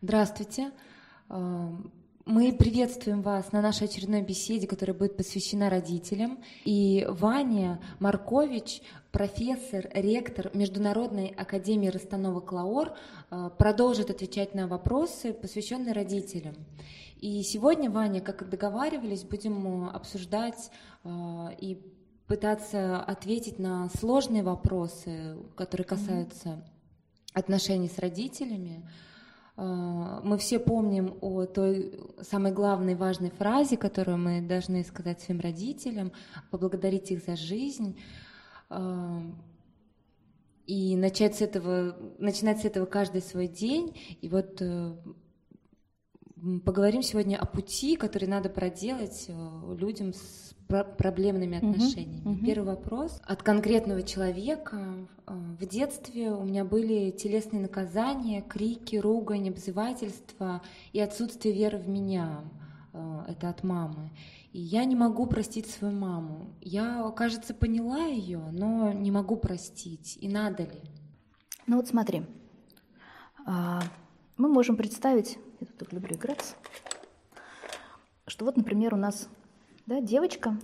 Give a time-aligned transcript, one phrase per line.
[0.00, 0.70] Здравствуйте.
[1.28, 1.70] Э,
[2.24, 6.38] мы приветствуем вас на нашей очередной беседе, которая будет посвящена родителям.
[6.64, 8.80] И Ваня Маркович,
[9.10, 12.92] профессор, ректор Международной академии расстановок ЛАОР,
[13.30, 16.54] э, продолжит отвечать на вопросы, посвященные родителям.
[17.20, 20.70] И сегодня, Ваня, как и договаривались, будем обсуждать
[21.02, 21.08] э,
[21.58, 21.76] и
[22.28, 26.64] пытаться ответить на сложные вопросы, которые касаются
[27.34, 28.88] отношений с родителями.
[29.58, 35.40] Э, мы все помним о той самой главной важной фразе, которую мы должны сказать своим
[35.40, 36.12] родителям,
[36.50, 37.98] поблагодарить их за жизнь.
[38.70, 39.20] Э,
[40.66, 43.98] и начать с этого, начинать с этого каждый свой день.
[44.20, 44.94] И вот э,
[46.64, 49.28] поговорим сегодня о пути, который надо проделать
[49.78, 52.20] людям с проблемными отношениями.
[52.20, 52.46] Угу, угу.
[52.46, 53.20] Первый вопрос.
[53.24, 55.08] От конкретного человека.
[55.26, 61.88] Э, в детстве у меня были телесные наказания, крики, ругань, обзывательства и отсутствие веры в
[61.88, 62.44] меня.
[62.92, 64.10] Э, это от мамы.
[64.52, 66.54] И я не могу простить свою маму.
[66.60, 70.18] Я, кажется, поняла ее, но не могу простить.
[70.20, 70.82] И надо ли?
[71.66, 72.22] Ну вот смотри,
[73.46, 73.82] а,
[74.38, 76.54] мы можем представить, я тут люблю играться,
[78.26, 79.28] что вот, например, у нас
[79.86, 80.56] да, девочка,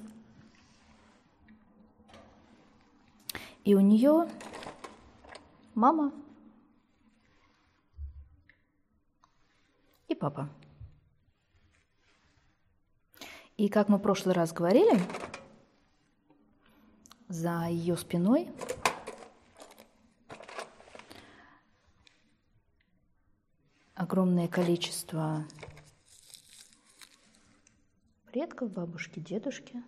[3.65, 4.29] и у нее
[5.75, 6.13] мама
[10.07, 10.49] и папа.
[13.57, 15.01] И как мы в прошлый раз говорили,
[17.29, 18.49] за ее спиной
[24.05, 25.47] огромное количество
[28.27, 29.83] предков, бабушки, дедушки.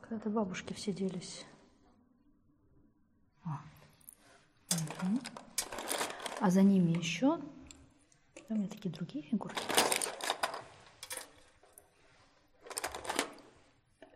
[0.00, 1.44] Когда-то бабушки все делись.
[3.44, 3.60] А.
[4.72, 5.20] Угу.
[6.44, 7.40] А за ними еще.
[8.50, 9.62] У меня такие другие фигурки.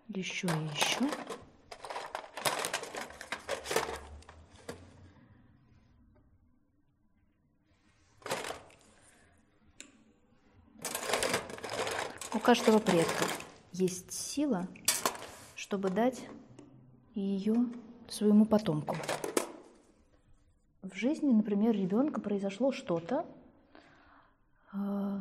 [0.08, 1.08] еще и еще.
[12.34, 13.24] У каждого предка
[13.72, 14.68] есть сила,
[15.56, 16.20] чтобы дать
[17.14, 17.56] ее
[18.06, 18.98] своему потомку.
[20.98, 23.24] Жизни, например, ребенка произошло что-то,
[24.72, 25.20] э,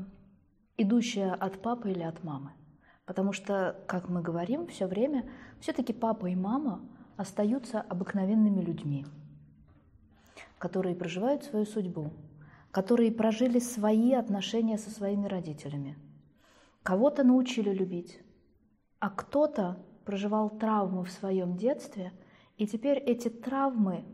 [0.75, 2.51] идущее от папы или от мамы.
[3.05, 5.29] Потому что, как мы говорим все время,
[5.59, 6.81] все-таки папа и мама
[7.15, 9.05] остаются обыкновенными людьми,
[10.57, 12.11] которые проживают свою судьбу,
[12.71, 15.95] которые прожили свои отношения со своими родителями.
[16.81, 18.19] Кого-то научили любить,
[18.97, 22.13] а кто-то проживал травмы в своем детстве,
[22.57, 24.05] и теперь эти травмы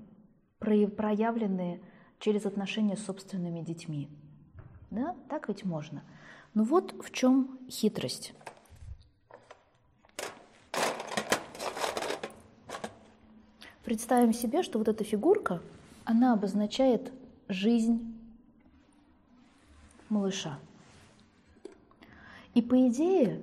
[0.87, 1.81] проявлены
[2.19, 4.09] через отношения с собственными детьми.
[4.91, 6.03] Да, так ведь можно.
[6.53, 8.33] Но вот в чем хитрость.
[13.83, 15.61] Представим себе, что вот эта фигурка,
[16.05, 17.11] она обозначает
[17.49, 18.15] жизнь
[20.09, 20.57] малыша.
[22.53, 23.41] И по идее,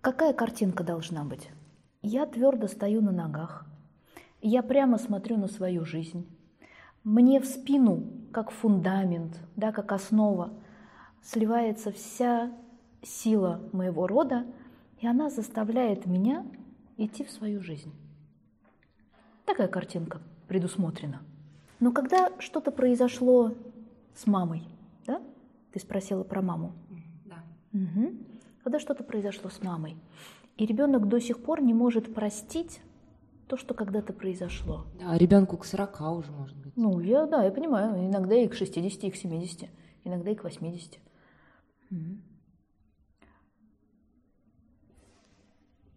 [0.00, 1.50] какая картинка должна быть?
[2.00, 3.65] Я твердо стою на ногах,
[4.40, 6.26] я прямо смотрю на свою жизнь.
[7.04, 10.52] Мне в спину, как фундамент, да, как основа,
[11.22, 12.52] сливается вся
[13.02, 14.46] сила моего рода,
[14.98, 16.44] и она заставляет меня
[16.96, 17.92] идти в свою жизнь.
[19.44, 21.22] Такая картинка предусмотрена.
[21.78, 23.54] Но когда что-то произошло
[24.14, 24.64] с мамой,
[25.06, 25.22] да?
[25.72, 26.72] Ты спросила про маму.
[27.24, 27.44] Да.
[27.72, 28.14] Угу.
[28.64, 29.96] Когда что-то произошло с мамой,
[30.56, 32.80] и ребенок до сих пор не может простить
[33.46, 34.86] то, что когда-то произошло.
[34.98, 36.72] Да, ребенку к 40 уже может быть.
[36.76, 38.06] Ну, я, да, я понимаю.
[38.06, 39.68] Иногда и к 60, и к 70,
[40.04, 40.98] иногда и к 80.
[41.90, 41.98] Угу.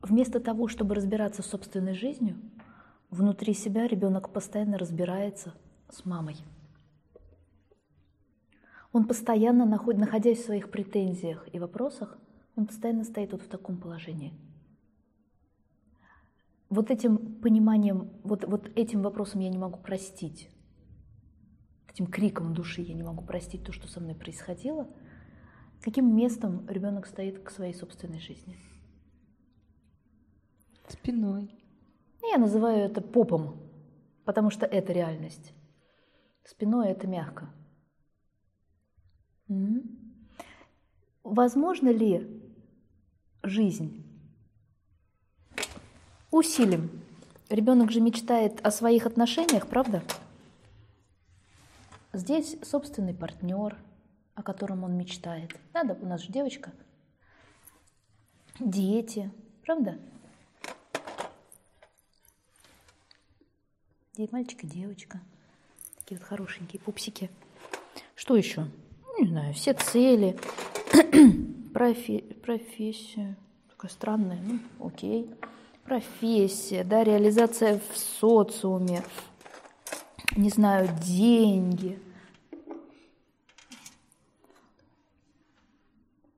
[0.02, 2.38] Вместо того, чтобы разбираться с собственной жизнью,
[3.10, 5.56] Внутри себя ребенок постоянно разбирается
[5.90, 6.36] с мамой.
[8.92, 12.20] Он постоянно, находясь в своих претензиях и вопросах,
[12.56, 14.34] он постоянно стоит вот в таком положении.
[16.70, 20.50] Вот этим пониманием, вот, вот этим вопросом я не могу простить,
[21.88, 24.88] этим криком души я не могу простить то, что со мной происходило,
[25.82, 28.56] каким местом ребенок стоит к своей собственной жизни?
[30.88, 31.52] Спиной.
[32.22, 33.58] Я называю это попом,
[34.24, 35.54] потому что это реальность.
[36.44, 37.54] Спиной это мягко.
[41.24, 42.42] Возможно ли
[43.44, 44.09] жизнь?
[46.32, 46.92] Усилим.
[47.50, 50.04] Ребенок же мечтает о своих отношениях, правда?
[52.14, 53.76] Здесь собственный партнер,
[54.36, 55.56] о котором он мечтает.
[55.74, 56.72] Надо, у нас же девочка.
[58.60, 59.32] Дети,
[59.66, 59.98] правда?
[64.32, 65.22] Мальчик и девочка.
[65.98, 67.32] Такие вот хорошенькие пупсики.
[68.16, 68.68] Что еще?
[69.06, 70.38] Ну, не знаю, все цели.
[71.74, 72.20] Профи...
[72.44, 73.38] Профессия.
[73.70, 74.42] Такая странная.
[74.42, 75.30] Ну, окей.
[75.90, 79.02] Профессия, да, реализация в социуме.
[80.36, 82.00] Не знаю, деньги.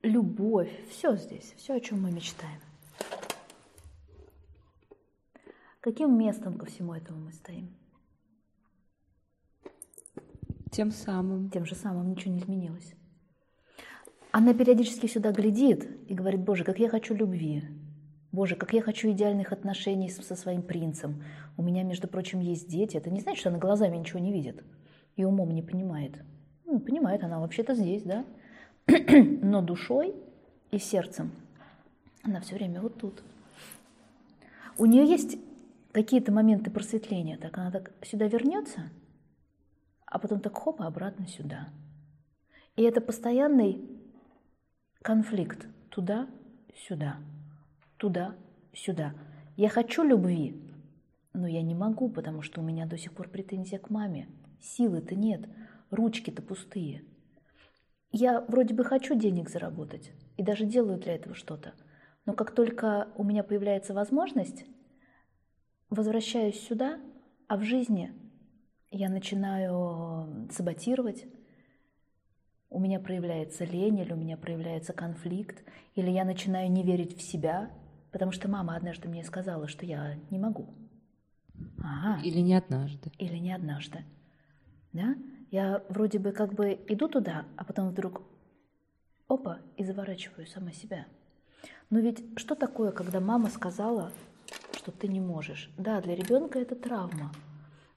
[0.04, 0.72] Любовь.
[0.90, 1.54] Все здесь.
[1.58, 2.62] Все, о чем мы мечтаем.
[5.82, 7.76] Каким местом ко всему этому мы стоим?
[10.72, 11.50] Тем самым.
[11.50, 12.94] Тем же самым ничего не изменилось.
[14.32, 17.81] Она периодически сюда глядит и говорит, Боже, как я хочу любви.
[18.32, 21.24] Боже, как я хочу идеальных отношений со своим принцем.
[21.58, 22.98] У меня, между прочим, есть дети.
[22.98, 24.64] Это не значит, что она глазами ничего не видит
[25.16, 26.14] и умом не понимает.
[26.66, 28.24] Ну, понимает, она вообще-то здесь, да?
[28.88, 30.16] Но душой
[30.72, 31.32] и сердцем
[32.24, 33.22] она все время вот тут.
[34.78, 35.38] У нее есть
[35.92, 37.38] какие-то моменты просветления.
[37.38, 38.90] Так она так сюда вернется,
[40.06, 41.70] а потом так хоп, обратно сюда.
[42.76, 43.82] И это постоянный
[45.02, 47.18] конфликт туда-сюда,
[48.02, 49.14] туда-сюда.
[49.56, 50.60] Я хочу любви,
[51.34, 54.28] но я не могу, потому что у меня до сих пор претензия к маме.
[54.60, 55.48] Силы-то нет,
[55.92, 57.04] ручки-то пустые.
[58.12, 61.74] Я вроде бы хочу денег заработать и даже делаю для этого что-то.
[62.26, 64.66] Но как только у меня появляется возможность,
[65.92, 67.00] возвращаюсь сюда,
[67.48, 68.14] а в жизни
[68.90, 71.28] я начинаю саботировать,
[72.72, 75.64] у меня проявляется лень, или у меня проявляется конфликт,
[75.94, 77.70] или я начинаю не верить в себя,
[78.12, 80.74] потому что мама однажды мне сказала, что я не могу.
[81.84, 82.22] Ага.
[82.24, 83.12] Или не однажды.
[83.18, 84.04] Или не однажды.
[84.94, 85.16] Да?
[85.52, 88.22] Я вроде бы как бы иду туда, а потом вдруг
[89.28, 91.06] опа, и заворачиваю сама себя.
[91.90, 94.12] Но ведь что такое, когда мама сказала,
[94.76, 95.70] что ты не можешь.
[95.78, 97.32] Да, для ребенка это травма.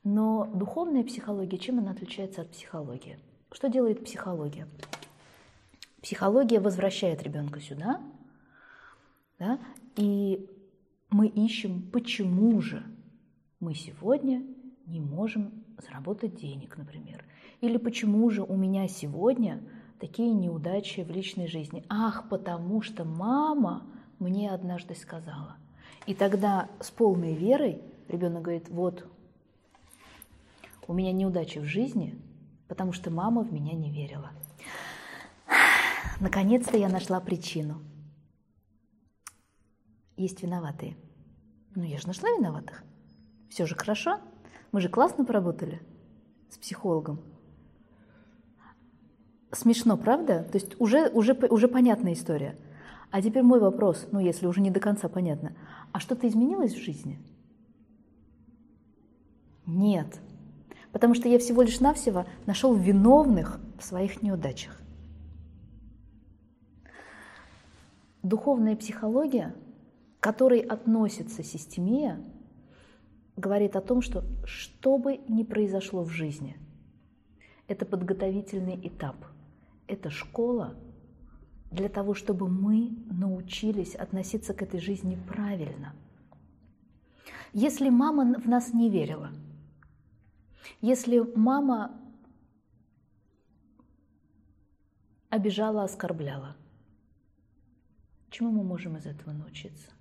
[0.02, 3.18] Но духовная психология, чем она отличается от психологии?
[3.50, 4.66] Что делает психология?
[6.02, 8.00] Психология возвращает ребенка сюда,
[9.38, 9.58] да,
[9.96, 10.48] и
[11.10, 12.84] мы ищем, почему же
[13.60, 14.44] мы сегодня
[14.86, 17.24] не можем заработать денег, например.
[17.60, 19.62] Или почему же у меня сегодня
[20.00, 21.84] такие неудачи в личной жизни.
[21.88, 23.86] Ах, потому что мама
[24.18, 25.56] мне однажды сказала.
[26.06, 29.06] И тогда с полной верой ребенок говорит, вот,
[30.86, 32.18] у меня неудачи в жизни,
[32.68, 34.30] потому что мама в меня не верила.
[36.20, 37.80] Наконец-то я нашла причину.
[40.16, 40.96] Есть виноватые.
[41.74, 42.84] Ну, я же нашла виноватых.
[43.48, 44.20] Все же хорошо.
[44.72, 45.80] Мы же классно поработали
[46.50, 47.20] с психологом.
[49.52, 50.44] Смешно, правда?
[50.44, 52.56] То есть уже, уже, уже понятная история.
[53.10, 55.56] А теперь мой вопрос, ну если уже не до конца понятно.
[55.92, 57.20] А что-то изменилось в жизни?
[59.66, 60.20] Нет.
[60.90, 64.80] Потому что я всего лишь навсего нашел виновных в своих неудачах.
[68.22, 69.54] Духовная психология,
[70.24, 72.18] к которой относится системия,
[73.36, 76.56] говорит о том, что что бы ни произошло в жизни,
[77.68, 79.16] это подготовительный этап,
[79.86, 80.76] это школа
[81.70, 85.94] для того, чтобы мы научились относиться к этой жизни правильно.
[87.52, 89.30] Если мама в нас не верила,
[90.80, 92.00] если мама
[95.28, 96.56] обижала, оскорбляла,
[98.30, 99.93] чему мы можем из этого научиться?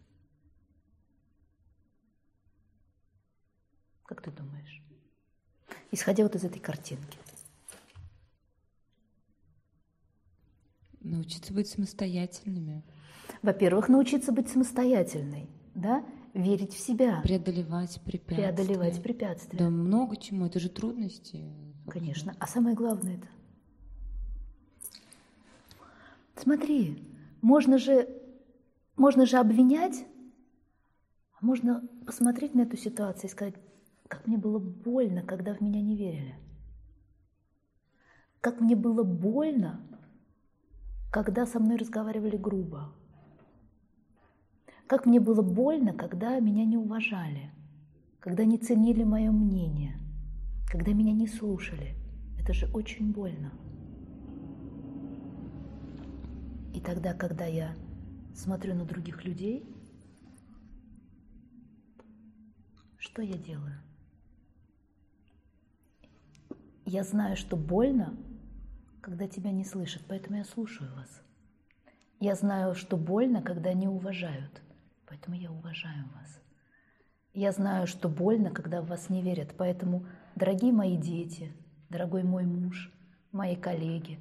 [4.13, 4.83] Как ты думаешь?
[5.89, 7.17] Исходя вот из этой картинки.
[10.99, 12.83] Научиться быть самостоятельными.
[13.41, 16.05] Во-первых, научиться быть самостоятельной, да,
[16.35, 17.21] верить в себя.
[17.21, 18.53] Преодолевать препятствия.
[18.53, 19.57] Преодолевать препятствия.
[19.57, 21.51] Да много чему, это же трудности.
[21.87, 23.27] Конечно, а самое главное это.
[26.35, 27.03] Смотри,
[27.41, 28.07] можно же,
[28.95, 30.05] можно же обвинять,
[31.39, 33.55] а можно посмотреть на эту ситуацию и сказать,
[34.07, 36.35] как мне было больно, когда в меня не верили.
[38.41, 39.79] Как мне было больно,
[41.11, 42.91] когда со мной разговаривали грубо.
[44.87, 47.51] Как мне было больно, когда меня не уважали,
[48.19, 49.95] когда не ценили мое мнение,
[50.69, 51.95] когда меня не слушали.
[52.39, 53.51] Это же очень больно.
[56.73, 57.75] И тогда, когда я
[58.33, 59.63] смотрю на других людей,
[62.97, 63.82] что я делаю?
[66.85, 68.13] Я знаю, что больно,
[69.01, 71.21] когда тебя не слышат, поэтому я слушаю вас.
[72.19, 74.61] Я знаю, что больно, когда не уважают,
[75.07, 76.41] поэтому я уважаю вас.
[77.33, 81.53] Я знаю, что больно, когда в вас не верят, поэтому, дорогие мои дети,
[81.89, 82.91] дорогой мой муж,
[83.31, 84.19] мои коллеги,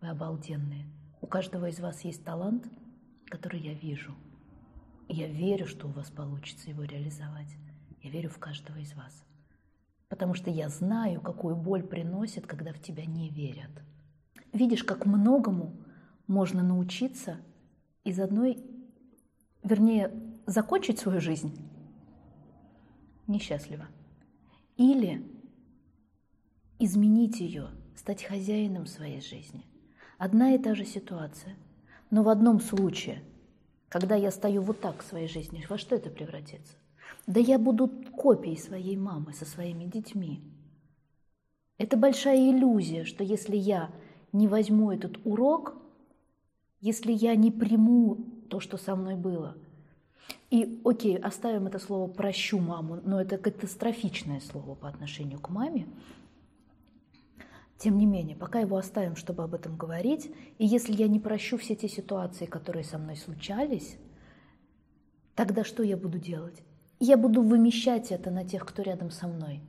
[0.00, 0.86] вы обалденные.
[1.22, 2.66] У каждого из вас есть талант,
[3.26, 4.14] который я вижу.
[5.08, 7.56] Я верю, что у вас получится его реализовать.
[8.02, 9.24] Я верю в каждого из вас.
[10.10, 13.70] Потому что я знаю, какую боль приносит, когда в тебя не верят.
[14.52, 15.76] Видишь, как многому
[16.26, 17.36] можно научиться
[18.02, 18.58] из одной,
[19.62, 20.12] вернее,
[20.46, 21.56] закончить свою жизнь
[23.28, 23.86] несчастливо.
[24.76, 25.24] Или
[26.80, 29.64] изменить ее, стать хозяином своей жизни.
[30.18, 31.54] Одна и та же ситуация.
[32.10, 33.22] Но в одном случае,
[33.88, 36.79] когда я стою вот так в своей жизни, во что это превратится?
[37.26, 40.40] Да я буду копией своей мамы со своими детьми.
[41.78, 43.90] Это большая иллюзия, что если я
[44.32, 45.76] не возьму этот урок,
[46.80, 48.16] если я не приму
[48.48, 49.56] то, что со мной было,
[50.50, 55.86] и окей, оставим это слово «прощу маму», но это катастрофичное слово по отношению к маме,
[57.78, 61.56] тем не менее, пока его оставим, чтобы об этом говорить, и если я не прощу
[61.56, 63.96] все те ситуации, которые со мной случались,
[65.34, 66.62] тогда что я буду делать?
[67.00, 69.60] Я буду вымещать это на тех, кто рядом со мной.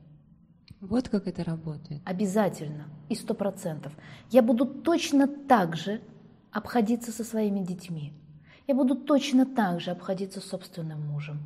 [0.80, 2.02] Вот как это работает.
[2.04, 3.92] Обязательно, и сто процентов.
[4.30, 6.00] Я буду точно так же
[6.50, 8.12] обходиться со своими детьми.
[8.66, 11.38] Я буду точно так же обходиться с собственным мужем.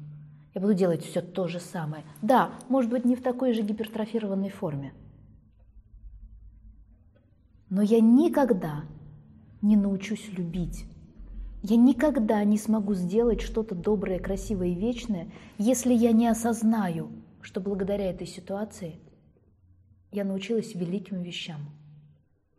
[0.54, 2.02] Я буду делать все то же самое.
[2.22, 4.92] Да, может быть, не в такой же гипертрофированной форме.
[7.68, 8.84] Но я никогда
[9.60, 10.86] не научусь любить
[11.68, 15.26] я никогда не смогу сделать что-то доброе, красивое и вечное,
[15.58, 17.08] если я не осознаю,
[17.40, 19.00] что благодаря этой ситуации
[20.12, 21.60] я научилась великим вещам.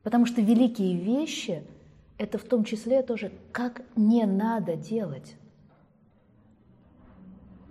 [0.04, 1.64] Потому что великие вещи–
[2.18, 5.38] это в том числе тоже, как не надо делать.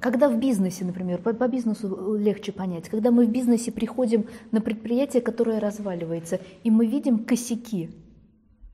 [0.00, 4.62] Когда в бизнесе, например, по, по бизнесу легче понять, когда мы в бизнесе приходим на
[4.62, 7.90] предприятие, которое разваливается, и мы видим косяки–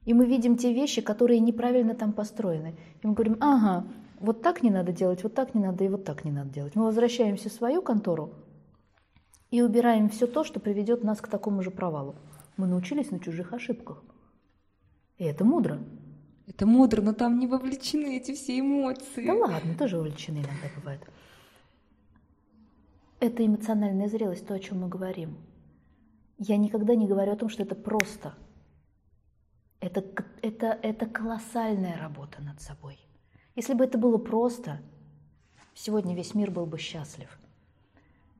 [0.04, 2.74] и мы видим те вещи, которые неправильно там построены.
[3.02, 3.86] И мы говорим, ага,
[4.18, 6.74] вот так не надо делать, вот так не надо и вот так не надо делать.
[6.74, 8.32] Мы возвращаемся в свою контору
[9.50, 12.16] и убираем все то, что приведет нас к такому же провалу.
[12.56, 14.02] Мы научились на чужих ошибках.
[15.18, 15.78] И это мудро.
[16.48, 19.24] Это мудро, но там не вовлечены эти все эмоции.
[19.24, 21.00] Да ладно, тоже вовлечены иногда бывает.
[23.20, 25.36] Это эмоциональная зрелость, то, о чем мы говорим.
[26.38, 28.34] Я никогда не говорю о том, что это просто–
[29.82, 30.04] это,
[30.42, 32.98] это, это колоссальная работа над собой.
[33.56, 34.80] Если бы это было просто,
[35.74, 37.36] сегодня весь мир был бы счастлив.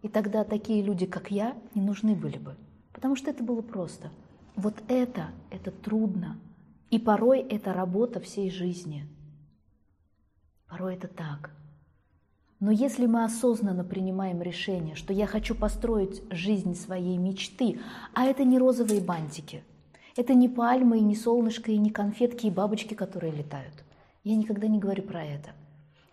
[0.02, 2.56] И тогда такие люди, как я, не нужны были бы.
[2.92, 4.10] Потому что это было просто.
[4.54, 6.38] Вот это, это трудно.
[6.90, 9.08] И порой это работа всей жизни.
[10.68, 11.50] Порой это так.
[12.60, 17.80] Но если мы осознанно принимаем решение, что я хочу построить жизнь своей мечты,
[18.14, 19.64] а это не розовые бантики–
[20.14, 23.84] это не пальмы, и не солнышко, и не конфетки, и бабочки, которые летают.
[24.24, 25.50] Я никогда не говорю про это.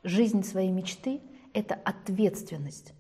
[0.03, 1.20] Жизнь своей мечты–
[1.53, 2.94] это ответственность.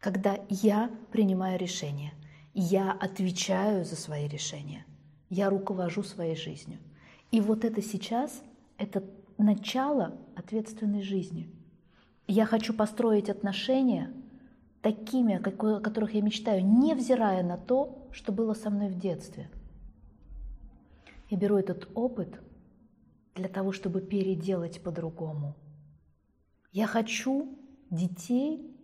[0.00, 2.14] Когда я принимаю решение,
[2.54, 4.86] я отвечаю за свои решения,
[5.28, 6.78] я руковожу своей жизнью.
[7.30, 8.42] И вот это сейчас–
[8.78, 9.04] это
[9.36, 11.50] начало ответственной жизни.
[12.26, 14.12] Я хочу построить отношения
[14.80, 19.50] такими, о которых я мечтаю, невзирая на то, что было со мной в детстве–
[21.28, 22.40] я беру этот опыт
[23.34, 25.56] для того, чтобы переделать по-другому.
[26.72, 27.58] Я хочу
[27.90, 28.74] детей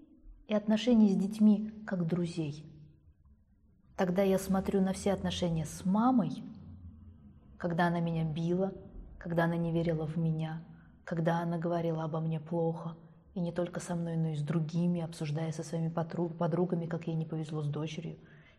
[0.46, 2.70] и отношений с детьми как друзей.
[3.96, 6.42] Тогда я смотрю на все отношения с мамой,
[7.58, 8.72] когда она меня била,
[9.18, 10.64] когда она не верила в меня,
[11.04, 12.96] когда она говорила обо мне плохо,
[13.34, 17.16] и не только со мной, но и с другими, обсуждая со своими подругами, как ей
[17.16, 18.18] не повезло с дочерью,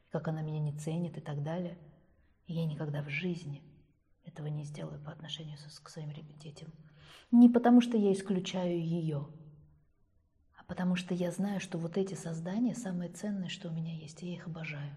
[0.09, 1.77] как она меня не ценит и так далее.
[2.47, 3.61] И я никогда в жизни–
[4.25, 6.71] этого не сделаю по отношению к своим детям.
[7.31, 9.27] Не потому, что я исключаю ее,
[10.55, 14.23] а потому что я знаю, что вот эти создания самое ценное, что у меня есть,
[14.23, 14.95] и я их обожаю.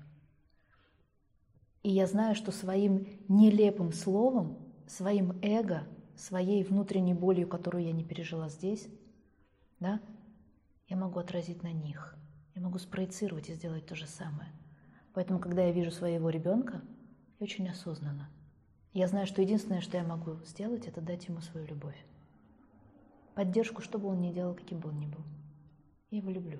[1.82, 8.04] И я знаю, что своим нелепым словом, своим эго, своей внутренней болью, которую я не
[8.04, 8.88] пережила здесь,
[9.78, 10.00] да,
[10.88, 12.16] я могу отразить на них.
[12.54, 14.50] Я могу спроецировать и сделать то же самое.
[15.14, 16.82] Поэтому, когда я вижу своего ребенка,
[17.38, 18.28] я очень осознанно.
[18.98, 21.94] Я знаю, что единственное, что я могу сделать, это дать ему свою любовь.
[23.36, 25.20] Поддержку, что бы он ни делал, каким бы он ни был.
[26.10, 26.58] Я его люблю.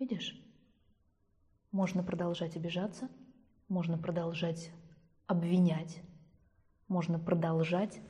[0.00, 0.36] Видишь?
[1.70, 3.08] Можно продолжать обижаться,
[3.68, 4.72] можно продолжать
[5.28, 6.02] обвинять,
[6.88, 8.00] можно продолжать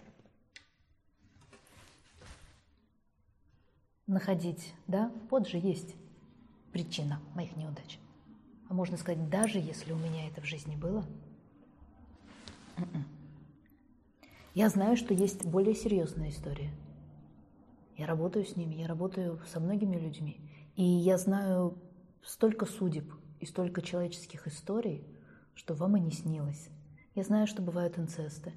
[4.07, 5.97] находить, да, вот же есть
[6.73, 7.99] причина моих неудач.
[8.71, 11.05] А можно сказать, даже если у меня это в жизни было.
[14.54, 16.71] Я знаю, что есть более серьезная история.
[17.97, 20.40] Я работаю с ними, я работаю со многими людьми.
[20.76, 21.78] И я знаю
[22.23, 25.06] столько судеб и столько человеческих историй,
[25.54, 26.68] что вам и не снилось.
[27.14, 28.52] Я знаю, что бывают инцесты.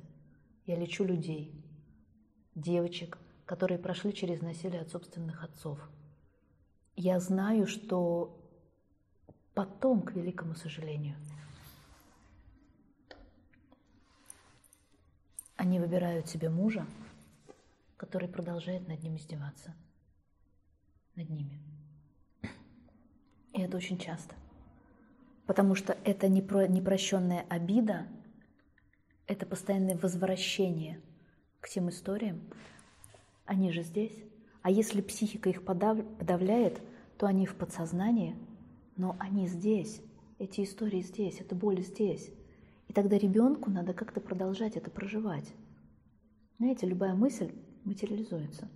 [0.66, 1.54] Я лечу людей,
[2.56, 5.80] девочек, которые прошли через насилие от собственных отцов.
[6.96, 8.38] Я знаю, что
[9.54, 11.16] потом, к великому сожалению,
[15.60, 16.86] они выбирают себе мужа,
[17.98, 19.76] который продолжает над ним издеваться.
[21.16, 21.60] Над ними.
[23.52, 24.36] И это очень часто.
[25.46, 28.08] Потому что это непрощенная обида,
[29.28, 31.02] это постоянное возвращение
[31.60, 32.40] к тем историям.
[33.44, 34.18] Они же здесь.
[34.62, 36.82] А если психика их подавляет,
[37.18, 38.38] то они в подсознании,
[38.96, 40.02] но они здесь.
[40.38, 42.32] Эти истории здесь, эта боль здесь.
[42.90, 45.54] И тогда ребенку надо как-то продолжать это проживать.
[46.58, 47.54] Знаете, любая мысль
[47.86, 48.68] материализуется.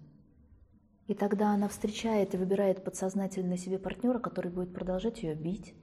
[1.08, 5.74] И тогда она встречает и выбирает подсознательно себе партнера, который будет продолжать ее бить,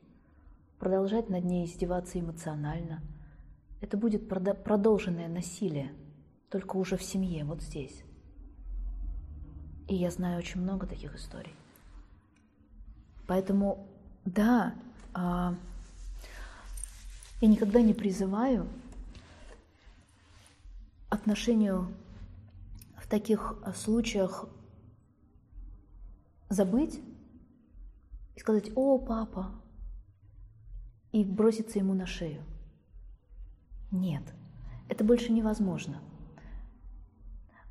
[0.79, 3.03] продолжать над ней издеваться эмоционально.
[3.81, 5.93] Это будет продолженное насилие,
[6.51, 8.05] только уже в семье, вот здесь.
[9.89, 11.55] И я знаю очень много таких историй.
[13.27, 13.89] Поэтому,
[14.25, 14.75] да,
[15.13, 15.55] а,
[17.41, 18.69] я никогда не призываю
[21.09, 21.95] отношению
[22.97, 24.49] в таких случаях
[26.49, 27.01] забыть
[28.37, 29.51] и сказать «О, папа!»
[31.13, 32.45] и броситься ему на шею.
[33.91, 34.23] Нет,
[34.89, 36.01] это больше невозможно.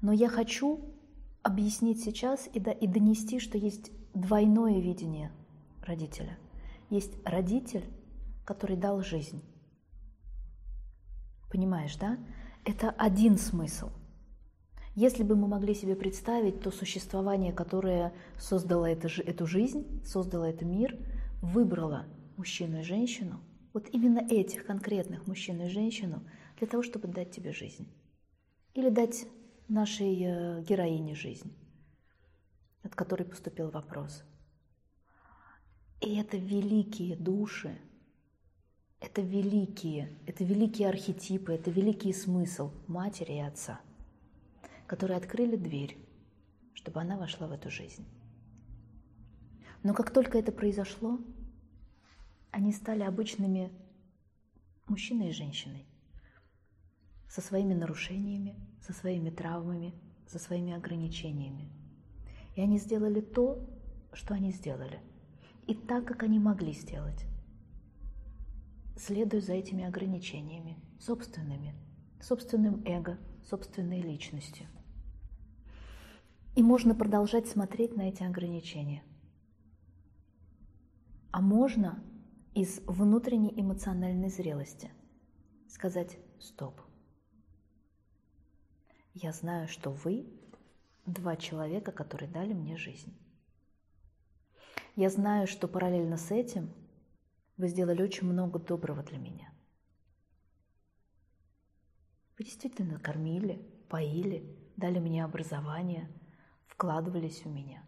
[0.01, 0.93] Но я хочу
[1.41, 5.31] объяснить сейчас и, да, и донести, что есть двойное видение
[5.81, 6.37] родителя.
[6.89, 7.85] Есть родитель,
[8.45, 9.41] который дал жизнь.
[11.51, 12.17] Понимаешь, да?
[12.65, 13.89] Это один смысл.
[14.95, 20.63] Если бы мы могли себе представить то существование, которое создало это, эту жизнь, создало этот
[20.63, 20.97] мир,
[21.41, 22.05] выбрало
[22.37, 23.39] мужчину и женщину,
[23.73, 26.23] вот именно этих конкретных мужчину и женщину,
[26.57, 27.87] для того, чтобы дать тебе жизнь.
[28.73, 29.25] Или дать
[29.67, 31.53] нашей э, героине жизнь,
[32.83, 34.23] от которой поступил вопрос.
[36.01, 37.77] И это великие души,
[38.99, 43.79] это великие, это великие архетипы, это великий смысл матери и отца–
[44.89, 45.99] которые открыли дверь,
[46.73, 48.07] чтобы она вошла в эту жизнь.
[49.83, 51.19] Но как только это произошло,
[52.49, 53.71] они стали обычными
[54.87, 55.85] мужчиной и женщиной,
[57.29, 59.93] со своими нарушениями, со своими травмами,
[60.27, 61.69] со своими ограничениями.
[62.55, 63.63] И они сделали то,
[64.11, 64.99] что они сделали,
[65.67, 67.27] и так, как они могли сделать,
[68.99, 71.73] следуя за этими ограничениями, собственными,
[72.21, 74.67] собственным эго, собственной личностью–
[76.59, 79.01] и можно продолжать смотреть на эти ограничения.
[81.31, 82.03] А можно
[82.53, 84.91] из внутренней эмоциональной зрелости
[85.69, 86.81] сказать «стоп».
[89.13, 90.27] Я знаю, что вы
[91.05, 93.17] два человека, которые дали мне жизнь.
[94.97, 96.73] Я знаю, что параллельно с этим
[97.59, 99.53] вы сделали очень много доброго для меня.
[102.39, 106.09] Вы действительно кормили, поили, дали мне образование–
[106.79, 107.83] вкладывались в меня.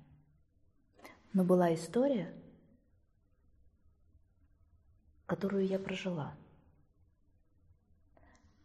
[1.31, 2.33] Но была история,
[5.25, 6.35] которую я прожила.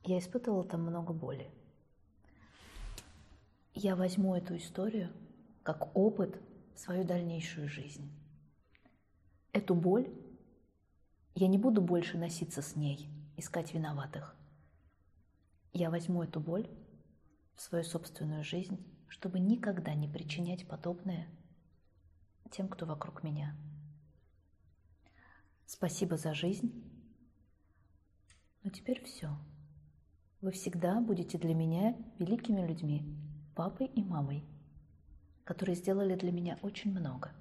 [0.02, 1.48] Я испытывала там много боли.
[3.72, 5.12] Я возьму эту историю
[5.62, 6.40] как опыт
[6.74, 8.10] в свою дальнейшую жизнь.
[9.52, 10.08] Эту боль
[11.36, 14.34] я не буду больше носиться с ней, искать виноватых.
[15.72, 16.68] Я возьму эту боль
[17.54, 21.28] в свою собственную жизнь чтобы никогда не причинять подобное
[22.50, 23.56] тем, кто вокруг меня.
[25.64, 26.84] Спасибо за жизнь.
[28.62, 29.30] Но теперь все.
[30.40, 33.04] Вы всегда будете для меня великими людьми,
[33.54, 34.44] папой и мамой,
[35.44, 37.32] которые сделали для меня очень много.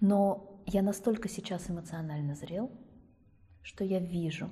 [0.00, 2.70] Но я настолько сейчас эмоционально зрел,
[3.62, 4.50] что я вижу,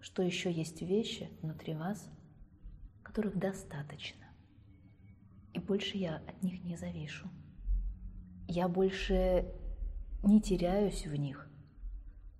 [0.00, 2.08] что еще есть вещи внутри вас,
[3.02, 4.26] которых достаточно.
[5.52, 7.28] И больше я от них не завишу.
[8.48, 9.46] Я больше
[10.22, 11.48] не теряюсь в них.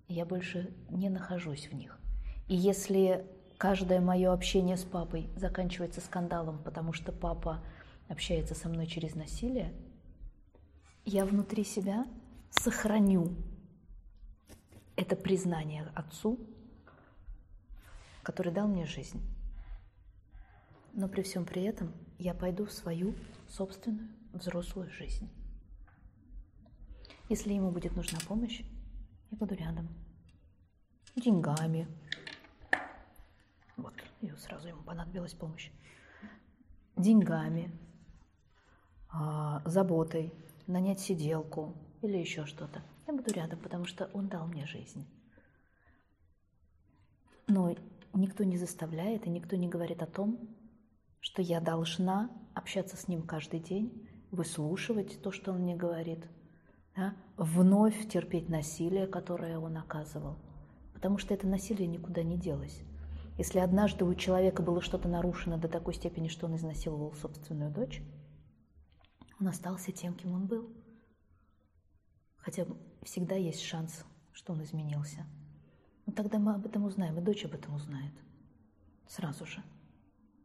[0.07, 1.99] Я больше не нахожусь в них.
[2.47, 3.25] И если
[3.57, 7.63] каждое мое общение с папой заканчивается скандалом, потому что папа
[8.09, 9.73] общается со мной через насилие,
[11.05, 12.05] я внутри себя
[12.51, 13.35] сохраню
[14.95, 16.39] это признание отцу,
[18.23, 19.21] который дал мне жизнь.
[20.93, 23.15] Но при всем при этом я пойду в свою
[23.47, 25.29] собственную взрослую жизнь.
[27.29, 28.61] Если ему будет нужна помощь,
[29.31, 29.87] я буду рядом.
[31.15, 31.87] Деньгами.
[33.77, 35.71] Вот, и сразу ему понадобилась помощь.
[36.97, 37.71] Деньгами,
[39.09, 40.33] а, заботой,
[40.67, 42.81] нанять сиделку или еще что-то.
[43.07, 45.05] Я буду рядом, потому что он дал мне жизнь.
[47.47, 47.75] Но
[48.13, 50.39] никто не заставляет и никто не говорит о том,
[51.19, 56.25] что я должна общаться с ним каждый день, выслушивать то, что он мне говорит,
[56.95, 60.37] да, вновь терпеть насилие, которое он оказывал.
[60.93, 62.81] Потому что это насилие никуда не делось.
[63.37, 68.01] Если однажды у человека было что-то нарушено до такой степени, что он изнасиловал собственную дочь,
[69.39, 70.69] он остался тем, кем он был.
[72.41, 72.65] Хотя
[73.03, 75.25] всегда есть шанс, что он изменился.
[76.05, 78.13] Но тогда мы об этом узнаем, и дочь об этом узнает.
[79.07, 79.63] Сразу же.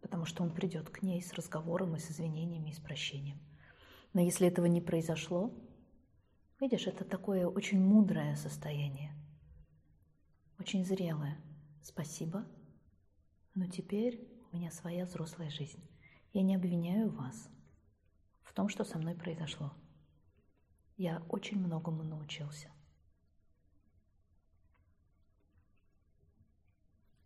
[0.02, 3.38] Потому что он придет к ней с разговором и с извинениями и с прощением.
[4.12, 5.52] Но если этого не произошло,
[6.61, 9.12] видишь, это такое очень мудрое состояние.
[10.59, 11.38] Очень зрелое.
[11.82, 12.46] Спасибо.
[13.54, 15.82] Но теперь у меня своя взрослая жизнь.
[16.32, 17.48] Я не обвиняю вас
[18.42, 19.72] в том, что со мной произошло.
[20.96, 22.68] Я очень многому научился.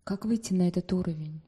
[0.03, 1.41] Как выйти на этот уровень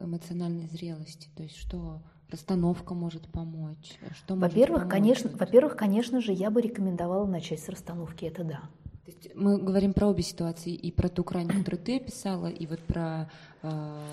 [0.00, 1.28] эмоциональной зрелости?
[1.36, 3.98] То есть что расстановка может помочь?
[4.12, 4.92] Что во-первых, помочь?
[4.92, 8.24] конечно, во-первых, конечно же, я бы рекомендовала начать с расстановки.
[8.24, 8.60] Это да.
[9.04, 12.66] То есть мы говорим про обе ситуации, и про ту крайнюю, которую ты описала, и
[12.66, 13.30] вот про
[13.62, 14.06] э,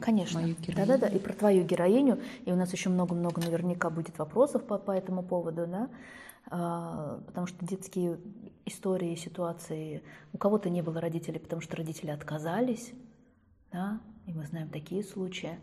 [0.00, 0.40] Конечно.
[0.40, 0.86] мою героиню.
[0.86, 2.20] Да-да-да, и про твою героиню.
[2.46, 5.88] И у нас еще много-много наверняка будет вопросов по, по этому поводу, да.
[6.50, 8.18] А, потому что детские
[8.64, 12.92] истории, ситуации, у кого-то не было родителей, потому что родители отказались,
[13.70, 15.58] да, и мы знаем такие случаи.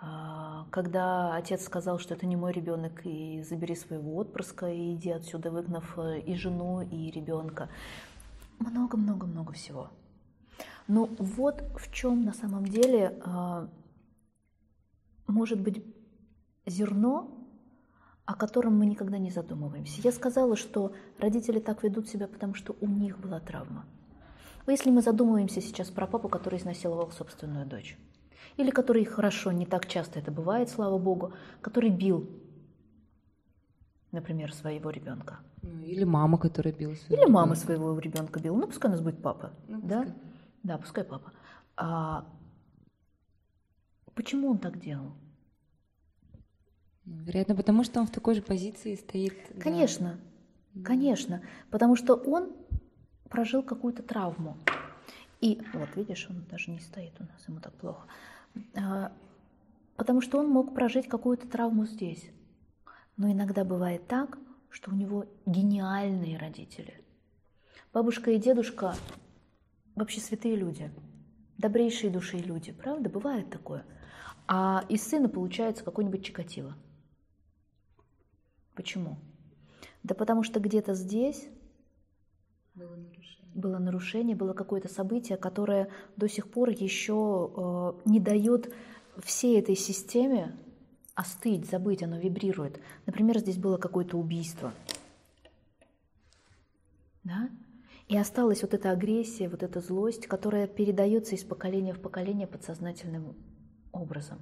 [0.00, 5.10] А, когда отец сказал, что это не мой ребенок, и забери своего отпрыска, и иди
[5.10, 7.68] отсюда, выгнав э, и жену, и ребенка.
[8.60, 9.90] Много-много-много всего.
[10.86, 13.68] Но вот в чем на самом деле а,
[15.26, 15.84] может быть
[16.64, 17.37] зерно
[18.28, 20.02] о котором мы никогда не задумываемся.
[20.02, 23.86] Я сказала, что родители так ведут себя, потому что у них была травма.
[24.66, 27.96] Если мы задумываемся сейчас про папу, который изнасиловал собственную дочь,
[28.58, 32.28] или который, хорошо, не так часто это бывает, слава богу, который бил,
[34.12, 35.38] например, своего ребенка.
[35.62, 38.56] Ну, или мама, которая била своего Или мама своего ребенка била.
[38.56, 39.54] Ну, пускай у нас будет папа.
[39.68, 40.02] Ну, да?
[40.02, 40.22] Пускай.
[40.64, 41.32] Да, пускай папа.
[41.76, 42.26] А
[44.14, 45.14] почему он так делал?
[47.08, 49.34] Вероятно, потому что он в такой же позиции стоит.
[49.60, 50.18] Конечно,
[50.74, 50.84] да.
[50.84, 51.42] конечно.
[51.70, 52.52] Потому что он
[53.30, 54.56] прожил какую-то травму.
[55.40, 58.06] И вот, видишь, он даже не стоит у нас, ему так плохо.
[58.76, 59.12] А,
[59.96, 62.30] потому что он мог прожить какую-то травму здесь.
[63.16, 67.02] Но иногда бывает так, что у него гениальные родители.
[67.92, 68.94] Бабушка и дедушка
[69.94, 70.90] вообще святые люди,
[71.56, 73.08] добрейшие души люди, правда?
[73.08, 73.84] Бывает такое.
[74.46, 76.76] А из сына получается какой-нибудь Чикатило–
[78.78, 79.18] Почему?
[80.04, 81.48] Да потому что где-то здесь
[82.76, 88.72] было нарушение, было, нарушение, было какое-то событие, которое до сих пор еще э, не дает
[89.20, 90.56] всей этой системе
[91.16, 92.80] остыть, забыть, оно вибрирует.
[93.04, 94.72] Например, здесь было какое-то убийство.
[97.24, 97.50] Да?
[98.06, 103.34] И осталась вот эта агрессия, вот эта злость, которая передается из поколения в поколение подсознательным
[103.90, 104.38] образом.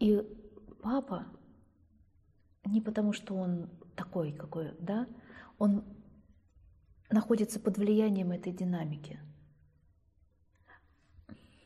[0.00, 0.26] И
[0.82, 1.24] папа
[2.70, 5.06] не потому, что он такой, какой, да,
[5.58, 5.84] он
[7.10, 9.18] находится под влиянием этой динамики.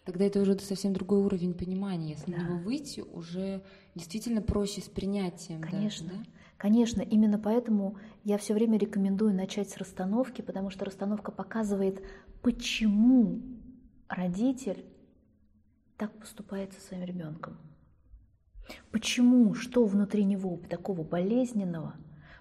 [0.05, 2.11] Тогда это уже совсем другой уровень понимания.
[2.11, 2.39] Если да.
[2.39, 3.63] на него выйти, уже
[3.95, 5.61] действительно проще с принятием.
[5.61, 6.31] Конечно, даже, да?
[6.59, 7.03] конечно.
[7.03, 12.03] Именно поэтому я все время рекомендую начать с расстановки, потому что расстановка показывает,
[12.43, 13.43] почему
[14.09, 14.85] родитель
[15.97, 17.59] так поступает со своим ребенком.
[18.91, 19.55] Почему?
[19.55, 21.95] Что внутри него такого болезненного,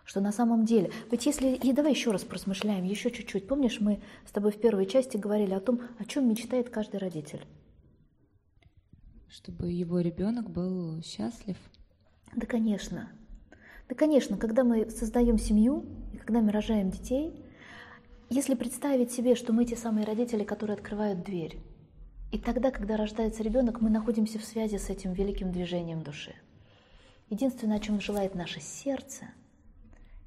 [0.04, 0.92] что на самом деле...
[1.10, 1.56] Ведь если...
[1.56, 3.48] И давай еще раз просмышляем, еще чуть-чуть.
[3.48, 7.46] Помнишь, мы с тобой в первой части говорили о том, о чем мечтает каждый родитель?
[9.30, 11.58] Чтобы его ребенок был счастлив.
[12.36, 13.10] Да, конечно.
[13.88, 17.34] Да, конечно, когда мы создаем семью, и когда мы рожаем детей,
[18.30, 21.58] если представить себе, что мы те самые родители, которые открывают дверь,
[22.32, 26.34] и тогда, когда рождается ребенок, мы находимся в связи с этим великим движением души.
[27.30, 29.26] Единственное, о чем желает наше сердце,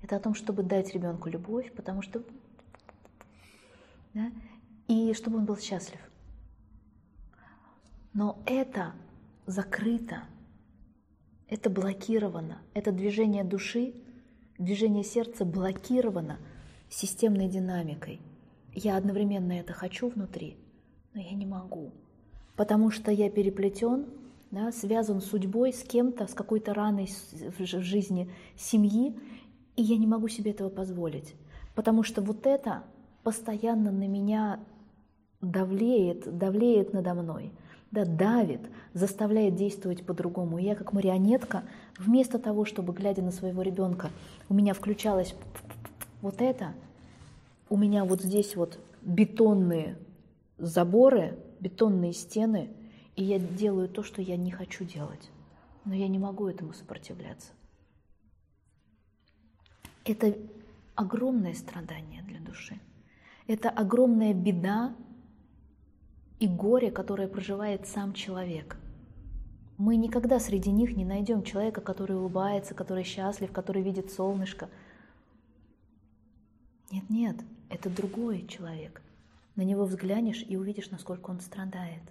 [0.03, 2.23] это о том, чтобы дать ребенку любовь, потому что
[4.13, 4.31] да,
[4.87, 5.99] и чтобы он был счастлив.
[8.13, 8.93] Но это
[9.47, 10.25] закрыто,
[11.49, 13.95] это блокировано, это движение души,
[14.59, 16.39] движение сердца блокировано
[16.91, 18.21] системной динамикой.
[18.73, 20.57] Я одновременно это хочу внутри,
[21.15, 21.93] но я не могу,
[22.57, 24.07] потому что я переплетен,
[24.51, 29.17] да, связан судьбой с кем-то, с какой-то раной в жизни семьи,
[29.77, 31.35] и я не могу себе этого позволить,
[31.75, 32.83] потому что вот это
[33.23, 34.61] постоянно на меня
[35.41, 37.53] давлеет, давлеет надо мной,
[37.91, 38.61] да, давит,
[38.93, 40.59] заставляет действовать по-другому.
[40.59, 41.63] И я как марионетка,
[41.99, 44.11] вместо того, чтобы, глядя на своего ребенка,
[44.49, 45.37] у меня включалось
[46.23, 46.75] вот это,
[47.69, 49.97] у меня вот здесь вот бетонные
[50.59, 52.71] заборы, бетонные стены,
[53.17, 55.31] и я делаю то, что я не хочу делать.
[55.85, 57.53] Но я не могу этому сопротивляться.
[60.05, 60.37] Это
[60.95, 62.79] огромное страдание для души.
[63.47, 64.95] Это огромная беда
[66.41, 68.77] и горе, которое проживает сам человек.
[69.77, 74.69] Мы никогда среди них не найдем человека, который улыбается, который счастлив, который видит солнышко.
[76.91, 77.37] Нет, нет,
[77.71, 79.03] это другой человек.
[79.57, 82.03] На него взглянешь и увидишь, насколько он страдает.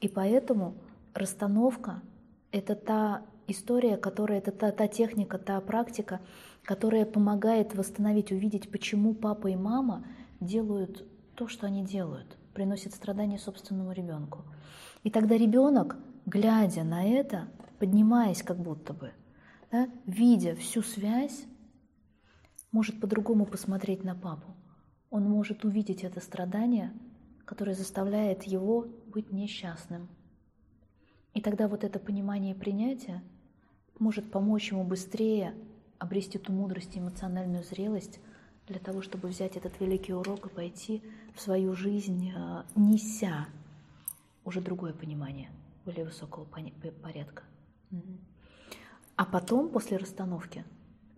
[0.00, 0.74] И поэтому
[1.14, 2.02] расстановка–
[2.52, 6.20] это та история, которая, это та, та техника, та практика,
[6.62, 10.04] которая помогает восстановить, увидеть, почему папа и мама
[10.40, 11.04] делают
[11.34, 14.44] то, что они делают, приносят страдания собственному ребенку.
[15.02, 19.12] И тогда ребенок, глядя на это, поднимаясь как будто бы,
[19.72, 21.44] да, видя всю связь,
[22.70, 24.54] может по-другому посмотреть на папу
[25.12, 26.90] он может увидеть это страдание,
[27.44, 30.08] которое заставляет его быть несчастным.
[31.34, 33.22] И тогда вот это понимание и принятие
[33.98, 35.54] может помочь ему быстрее
[35.98, 38.20] обрести ту мудрость и эмоциональную зрелость
[38.66, 41.02] для того, чтобы взять этот великий урок и пойти
[41.34, 43.48] в свою жизнь, э, неся
[44.44, 45.50] уже другое понимание,
[45.84, 46.44] более высокого
[47.02, 47.42] порядка.
[49.16, 50.64] А потом, после расстановки,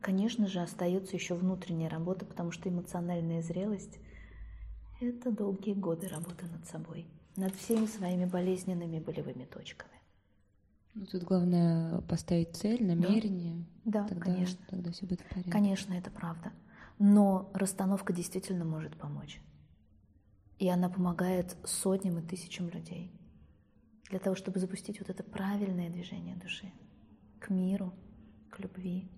[0.05, 3.99] Конечно же, остается еще внутренняя работа, потому что эмоциональная зрелость–
[5.01, 9.95] это долгие годы работы над собой, над всеми своими болезненными болевыми точками.
[10.93, 13.65] Ну, тут главное поставить цель, намерение.
[13.87, 14.63] Да, да тогда, конечно.
[14.69, 15.51] Тогда все будет в порядке.
[15.51, 16.53] Конечно, это правда.
[16.99, 19.41] Но расстановка действительно может помочь.
[20.59, 23.11] И она помогает сотням и тысячам людей
[24.11, 26.71] для того, чтобы запустить вот это правильное движение души
[27.41, 27.95] к миру,
[28.51, 29.11] к любви,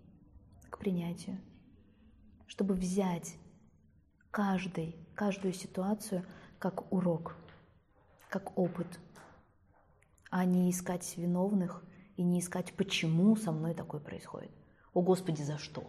[0.70, 1.38] к принятию,
[2.46, 3.36] чтобы взять
[4.30, 6.24] каждый, каждую ситуацию
[6.58, 7.36] как урок,
[8.28, 8.98] как опыт,
[10.30, 11.84] а не искать виновных
[12.16, 14.50] и не искать, почему со мной такое происходит.
[14.92, 15.84] О Господи, за что?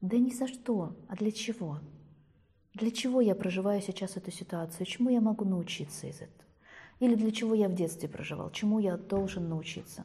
[0.00, 1.78] Да не за что, а для чего?
[2.74, 4.86] Для чего я проживаю сейчас эту ситуацию?
[4.86, 6.48] Чему я могу научиться из этого?
[6.98, 8.50] Или для чего я в детстве проживал?
[8.50, 10.04] Чему я должен научиться?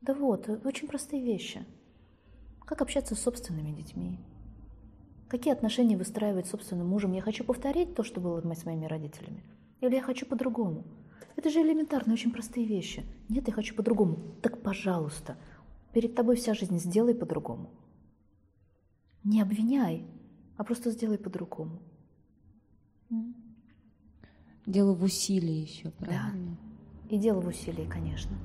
[0.00, 1.64] Да вот, очень простые вещи–
[2.64, 4.18] как общаться с собственными детьми?
[5.28, 7.12] Какие отношения выстраивать с собственным мужем?
[7.12, 9.42] Я хочу повторить то, что было с моими родителями?
[9.80, 10.84] Или я хочу по-другому?
[11.36, 13.04] Это же элементарно, очень простые вещи.
[13.28, 14.18] Нет, я хочу по-другому.
[14.42, 15.36] Так, пожалуйста,
[15.92, 17.70] перед тобой вся жизнь, сделай по-другому.
[19.24, 20.04] Не обвиняй,
[20.56, 21.80] а просто сделай по-другому.
[24.66, 26.56] Дело в усилии еще, правильно?
[27.04, 28.36] Да, и дело в усилии, конечно.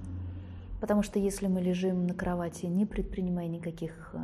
[0.79, 4.19] Потому что если мы лежим на кровати, не предпринимая никаких э,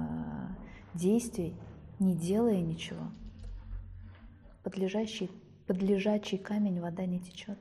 [0.94, 1.56] действий,
[2.00, 3.12] не делая ничего,
[4.64, 5.32] под лежащий,
[5.68, 7.60] под лежачий камень вода не течет.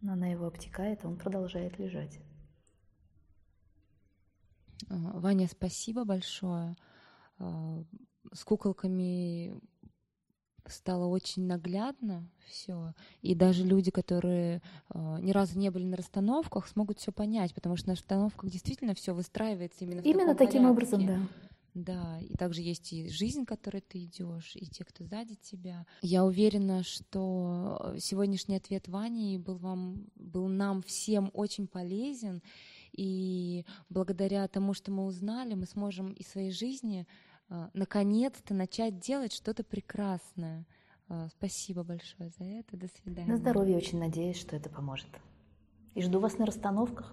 [0.00, 2.20] Но она его обтекает, а он продолжает лежать.
[4.88, 6.76] Ваня, спасибо большое.
[7.38, 7.84] А,
[8.32, 9.54] с куколками
[10.68, 16.66] стало очень наглядно все, и даже люди, которые э, ни разу не были на расстановках,
[16.66, 20.00] смогут все понять, потому что на расстановках действительно все выстраивается именно.
[20.00, 20.70] Именно таким порядке.
[20.70, 21.20] образом, да.
[21.74, 25.86] Да, и также есть и жизнь, которой ты идешь, и те, кто сзади тебя.
[26.02, 32.42] Я уверена, что сегодняшний ответ Вани был вам, был нам всем очень полезен,
[32.92, 37.06] И благодаря тому, что мы узнали, мы сможем из своей жизни
[37.74, 40.64] наконец-то начать делать что-то прекрасное.
[41.08, 42.76] А, спасибо большое за это.
[42.76, 43.28] До свидания.
[43.28, 45.08] На здоровье очень надеюсь, что это поможет.
[45.94, 47.12] И жду вас на расстановках.